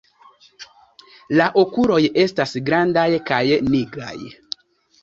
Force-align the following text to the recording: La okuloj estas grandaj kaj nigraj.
La 1.39 1.47
okuloj 1.65 2.01
estas 2.25 2.57
grandaj 2.71 3.07
kaj 3.31 3.45
nigraj. 3.71 4.17